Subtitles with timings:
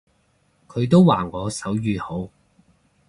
[0.67, 2.31] 佢都話我手語好